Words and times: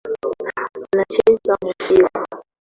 Anacheza 0.91 1.53
mpira 1.67 2.19